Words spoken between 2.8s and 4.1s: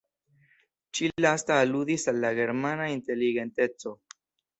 inteligenteco.